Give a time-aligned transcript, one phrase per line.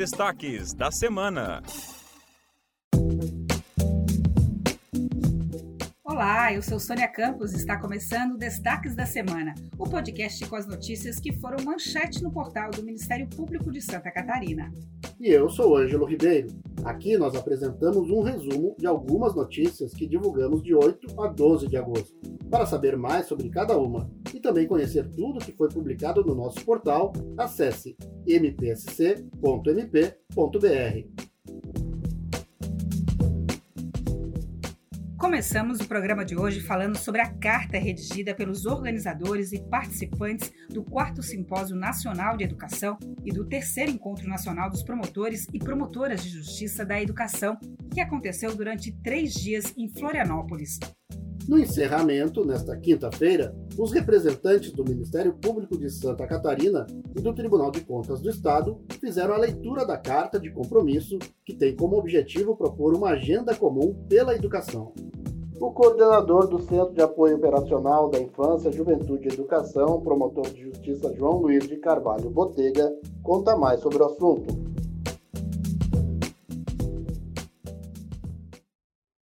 [0.00, 1.62] destaques da semana.
[6.02, 10.66] Olá, eu sou Sônia Campos e está começando Destaques da Semana, o podcast com as
[10.66, 14.72] notícias que foram manchete no portal do Ministério Público de Santa Catarina.
[15.20, 16.48] E eu sou Ângelo Ribeiro.
[16.82, 21.76] Aqui nós apresentamos um resumo de algumas notícias que divulgamos de 8 a 12 de
[21.76, 22.18] agosto.
[22.50, 26.64] Para saber mais sobre cada uma e também conhecer tudo que foi publicado no nosso
[26.64, 27.96] portal, acesse
[28.26, 29.30] mpsc.mp.br.
[35.16, 40.82] Começamos o programa de hoje falando sobre a carta redigida pelos organizadores e participantes do
[40.82, 46.30] 4 Simpósio Nacional de Educação e do terceiro Encontro Nacional dos Promotores e Promotoras de
[46.30, 47.56] Justiça da Educação,
[47.94, 50.80] que aconteceu durante três dias em Florianópolis.
[51.50, 56.86] No encerramento, nesta quinta-feira, os representantes do Ministério Público de Santa Catarina
[57.16, 61.52] e do Tribunal de Contas do Estado fizeram a leitura da carta de compromisso que
[61.52, 64.92] tem como objetivo propor uma agenda comum pela educação.
[65.60, 71.12] O coordenador do Centro de Apoio Operacional da Infância, Juventude e Educação, promotor de justiça
[71.16, 72.94] João Luiz de Carvalho Botega,
[73.24, 74.59] conta mais sobre o assunto.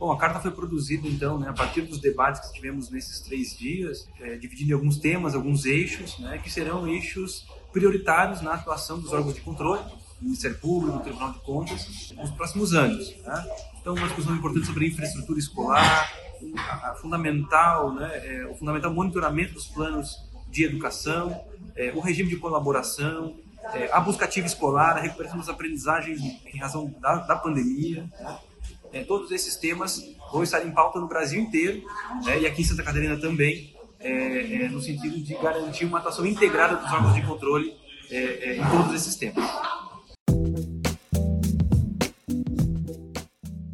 [0.00, 3.54] Bom, a carta foi produzida, então, né, a partir dos debates que tivemos nesses três
[3.54, 8.98] dias, é, dividindo em alguns temas, alguns eixos, né, que serão eixos prioritários na atuação
[8.98, 9.82] dos órgãos de controle,
[10.18, 13.14] do Ministério Público, do Tribunal de Contas, nos próximos anos.
[13.18, 13.46] Né?
[13.78, 16.10] Então, uma discussão importante sobre infraestrutura escolar,
[16.56, 20.16] a, a fundamental, né, é, o fundamental monitoramento dos planos
[20.48, 21.38] de educação,
[21.76, 23.36] é, o regime de colaboração,
[23.74, 28.38] é, a busca ativa escolar, a recuperação das aprendizagens em razão da, da pandemia, né?
[28.92, 31.82] É, todos esses temas vão estar em pauta no Brasil inteiro
[32.24, 36.26] né, e aqui em Santa Catarina também, é, é, no sentido de garantir uma atuação
[36.26, 37.74] integrada dos órgãos de controle
[38.10, 39.44] é, é, em todos esses temas.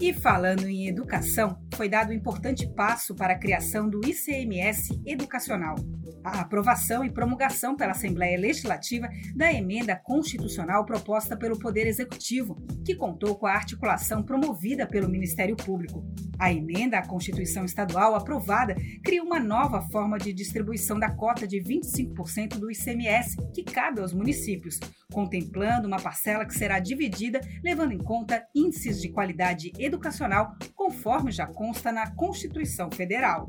[0.07, 5.75] E falando em educação, foi dado um importante passo para a criação do ICMS Educacional.
[6.23, 12.95] A aprovação e promulgação pela Assembleia Legislativa da emenda constitucional proposta pelo Poder Executivo, que
[12.95, 16.07] contou com a articulação promovida pelo Ministério Público.
[16.39, 21.59] A emenda à Constituição Estadual aprovada cria uma nova forma de distribuição da cota de
[21.59, 24.79] 25% do ICMS que cabe aos municípios,
[25.13, 31.47] contemplando uma parcela que será dividida levando em conta índices de qualidade educacional, conforme já
[31.47, 33.47] consta na Constituição Federal.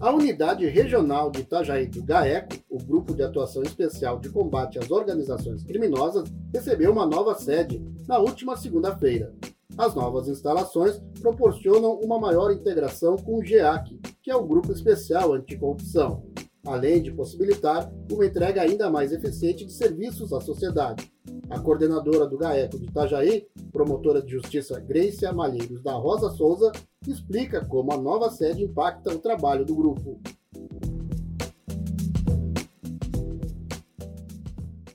[0.00, 4.90] A Unidade Regional de Itajaí do GAECO, o Grupo de Atuação Especial de Combate às
[4.90, 9.32] Organizações Criminosas, recebeu uma nova sede na última segunda-feira.
[9.78, 15.32] As novas instalações proporcionam uma maior integração com o GEAC, que é o Grupo Especial
[15.32, 16.24] Anticorrupção,
[16.66, 21.12] além de possibilitar uma entrega ainda mais eficiente de serviços à sociedade.
[21.50, 26.72] A coordenadora do GAECO de Itajaí, promotora de justiça Grace Malheiros da Rosa Souza,
[27.06, 30.20] explica como a nova sede impacta o trabalho do grupo.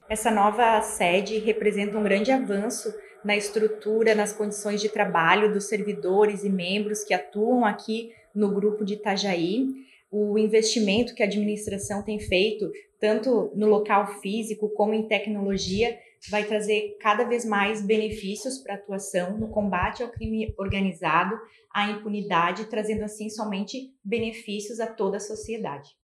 [0.09, 2.91] Essa nova sede representa um grande avanço
[3.23, 8.83] na estrutura, nas condições de trabalho dos servidores e membros que atuam aqui no grupo
[8.83, 9.67] de Itajaí
[10.11, 15.97] o investimento que a administração tem feito, tanto no local físico como em tecnologia,
[16.29, 21.37] vai trazer cada vez mais benefícios para a atuação no combate ao crime organizado,
[21.73, 25.98] à impunidade, trazendo assim somente benefícios a toda a sociedade.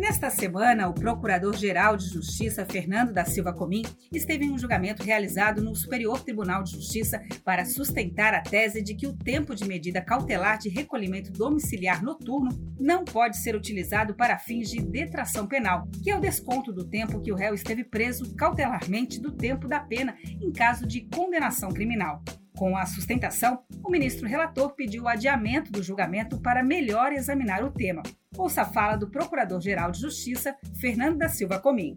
[0.00, 5.62] Nesta semana, o Procurador-Geral de Justiça, Fernando da Silva Comim, esteve em um julgamento realizado
[5.62, 10.00] no Superior Tribunal de Justiça para sustentar a tese de que o tempo de medida
[10.00, 12.48] cautelar de recolhimento domiciliar noturno
[12.80, 17.20] não pode ser utilizado para fins de detração penal, que é o desconto do tempo
[17.20, 22.24] que o réu esteve preso cautelarmente do tempo da pena em caso de condenação criminal.
[22.60, 27.70] Com a sustentação, o ministro relator pediu o adiamento do julgamento para melhor examinar o
[27.70, 28.02] tema.
[28.36, 31.94] Ouça a fala do Procurador-Geral de Justiça, Fernando da Silva Comim.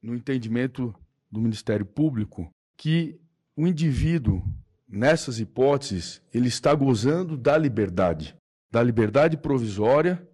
[0.00, 0.94] No entendimento
[1.28, 3.18] do Ministério Público, que
[3.56, 4.44] o indivíduo,
[4.88, 8.36] nessas hipóteses, ele está gozando da liberdade,
[8.70, 10.24] da liberdade provisória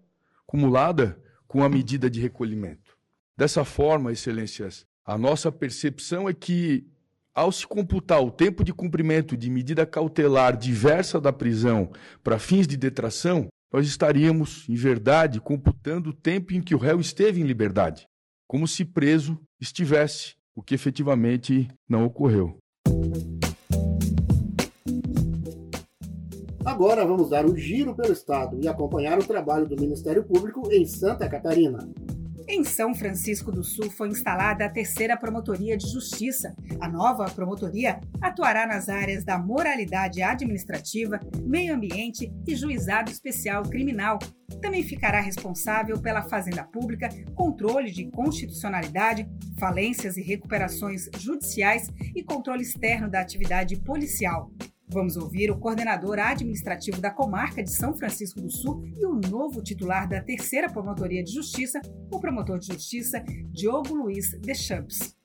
[0.47, 2.95] acumulada com a medida de recolhimento.
[3.35, 6.85] Dessa forma, excelências, a nossa percepção é que,
[7.35, 11.91] ao se computar o tempo de cumprimento de medida cautelar diversa da prisão
[12.23, 16.99] para fins de detração, nós estaríamos, em verdade, computando o tempo em que o réu
[17.01, 18.07] esteve em liberdade,
[18.47, 22.57] como se preso estivesse, o que efetivamente não ocorreu.
[26.63, 30.85] Agora vamos dar um giro pelo estado e acompanhar o trabalho do Ministério Público em
[30.85, 31.89] Santa Catarina.
[32.47, 36.53] Em São Francisco do Sul foi instalada a terceira Promotoria de Justiça.
[36.79, 44.19] A nova promotoria atuará nas áreas da moralidade administrativa, meio ambiente e juizado especial criminal.
[44.61, 52.61] Também ficará responsável pela fazenda pública, controle de constitucionalidade, falências e recuperações judiciais e controle
[52.61, 54.51] externo da atividade policial.
[54.93, 59.59] Vamos ouvir o coordenador administrativo da comarca de São Francisco do Sul e o novo
[59.63, 61.81] titular da terceira Promotoria de Justiça,
[62.11, 65.17] o promotor de justiça Diogo Luiz Deschamps.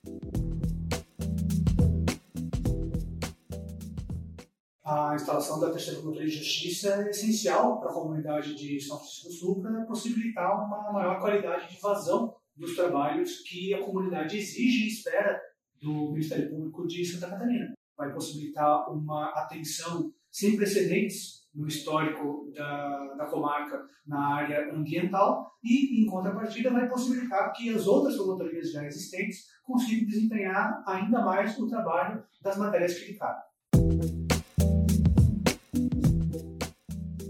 [4.83, 9.27] A instalação da terceira Promotoria de Justiça é essencial para a comunidade de São Francisco
[9.27, 14.85] do Sul para possibilitar uma maior qualidade de vazão dos trabalhos que a comunidade exige
[14.85, 15.39] e espera
[15.79, 23.15] do Ministério Público de Santa Catarina vai possibilitar uma atenção sem precedentes no histórico da,
[23.15, 28.85] da comarca na área ambiental e, em contrapartida, vai possibilitar que as outras promotorias já
[28.85, 33.43] existentes consigam desempenhar ainda mais o trabalho das matérias que lhe cabem.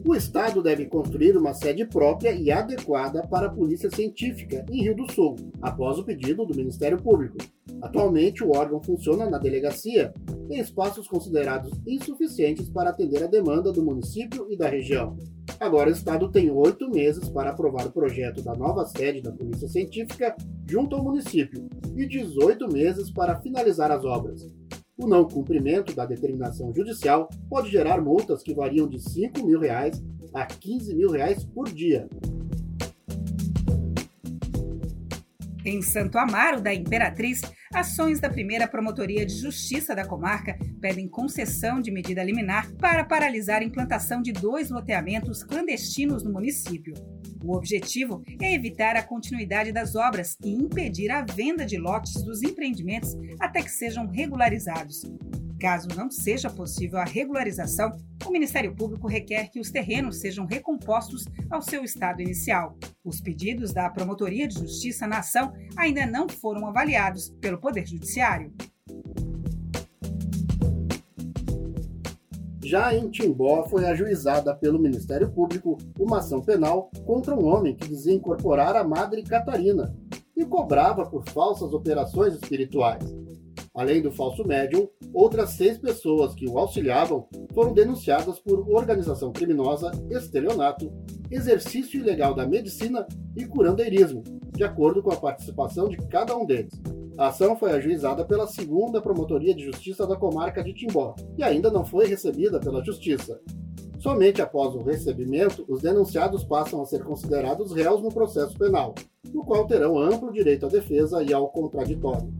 [0.05, 4.95] O Estado deve construir uma sede própria e adequada para a Polícia Científica em Rio
[4.95, 7.37] do Sul, após o pedido do Ministério Público.
[7.81, 10.11] Atualmente, o órgão funciona na delegacia,
[10.49, 15.15] em espaços considerados insuficientes para atender a demanda do município e da região.
[15.59, 19.67] Agora, o Estado tem oito meses para aprovar o projeto da nova sede da Polícia
[19.67, 20.35] Científica
[20.69, 24.47] junto ao município e 18 meses para finalizar as obras.
[24.97, 30.01] O não cumprimento da determinação judicial pode gerar multas que variam de 5 mil reais
[30.33, 32.07] a 15 mil reais por dia.
[35.69, 41.79] Em Santo Amaro da Imperatriz, ações da primeira Promotoria de Justiça da comarca pedem concessão
[41.79, 46.95] de medida liminar para paralisar a implantação de dois loteamentos clandestinos no município.
[47.43, 52.41] O objetivo é evitar a continuidade das obras e impedir a venda de lotes dos
[52.41, 55.03] empreendimentos até que sejam regularizados.
[55.59, 57.91] Caso não seja possível a regularização,
[58.25, 62.75] o Ministério Público requer que os terrenos sejam recompostos ao seu estado inicial.
[63.09, 68.53] Os pedidos da Promotoria de Justiça na ação ainda não foram avaliados pelo Poder Judiciário.
[72.63, 77.89] Já em Timbó, foi ajuizada pelo Ministério Público uma ação penal contra um homem que
[77.89, 79.91] dizia incorporar a Madre Catarina
[80.37, 83.03] e cobrava por falsas operações espirituais.
[83.73, 89.89] Além do falso médium, outras seis pessoas que o auxiliavam foram denunciadas por organização criminosa,
[90.11, 90.91] estelionato,
[91.31, 94.23] exercício ilegal da medicina e curandeirismo,
[94.53, 96.73] de acordo com a participação de cada um deles.
[97.17, 101.69] A ação foi ajuizada pela segunda Promotoria de Justiça da comarca de Timbó e ainda
[101.69, 103.39] não foi recebida pela Justiça.
[103.99, 108.95] Somente após o recebimento, os denunciados passam a ser considerados réus no processo penal,
[109.33, 112.33] no qual terão amplo direito à defesa e ao contraditório.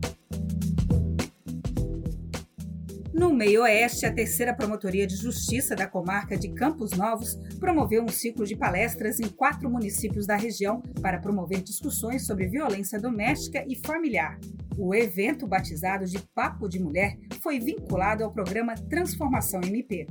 [3.20, 8.46] No meio-oeste, a terceira Promotoria de Justiça da comarca de Campos Novos promoveu um ciclo
[8.46, 14.40] de palestras em quatro municípios da região para promover discussões sobre violência doméstica e familiar.
[14.74, 20.06] O evento, batizado de Papo de Mulher, foi vinculado ao programa Transformação MP.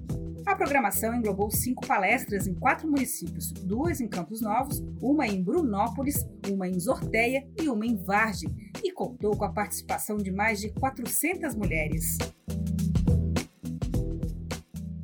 [0.46, 6.28] A programação englobou cinco palestras em quatro municípios, duas em Campos Novos, uma em Brunópolis,
[6.48, 10.69] uma em Zorteia e uma em Vargem, e contou com a participação de mais de
[10.74, 12.19] 400 mulheres.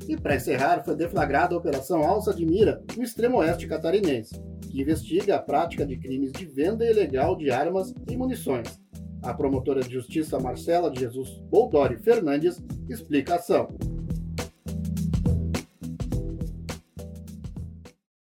[0.08, 4.82] E para encerrar, foi deflagrada a Operação Alça de Mira, no extremo oeste catarinense, que
[4.82, 8.80] investiga a prática de crimes de venda ilegal de armas e munições.
[9.24, 13.68] A promotora de justiça Marcela de Jesus Boldori Fernandes explica a ação.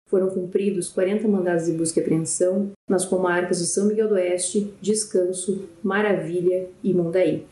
[0.07, 4.73] Foram cumpridos 40 mandados de busca e apreensão nas comarcas de São Miguel do Oeste,
[4.81, 7.45] Descanso, Maravilha e Mondaí.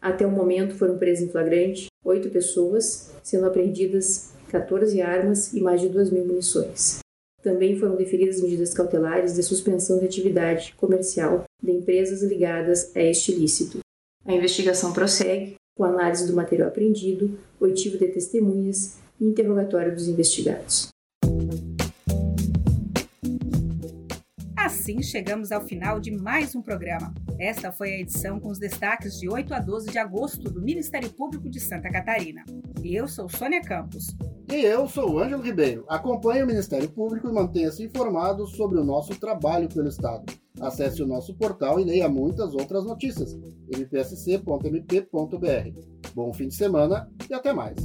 [0.00, 5.80] Até o momento foram presas em flagrante oito pessoas, sendo apreendidas 14 armas e mais
[5.80, 7.00] de 2 mil munições.
[7.42, 13.32] Também foram deferidas medidas cautelares de suspensão de atividade comercial de empresas ligadas a este
[13.32, 13.78] ilícito.
[14.24, 20.88] A investigação prossegue com análise do material apreendido, oitivo de testemunhas e interrogatório dos investigados.
[24.68, 27.14] Assim chegamos ao final de mais um programa.
[27.38, 31.08] Esta foi a edição com os destaques de 8 a 12 de agosto do Ministério
[31.08, 32.44] Público de Santa Catarina.
[32.84, 34.14] Eu sou Sônia Campos.
[34.52, 35.86] E eu sou Ângelo Ribeiro.
[35.88, 40.30] Acompanhe o Ministério Público e mantenha-se informado sobre o nosso trabalho pelo Estado.
[40.60, 43.34] Acesse o nosso portal e leia muitas outras notícias.
[43.74, 45.08] mpsc.mp.br.
[46.14, 47.78] Bom fim de semana e até mais.